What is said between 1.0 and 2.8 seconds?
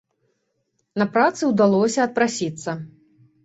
На працы ўдалося адпрасіцца.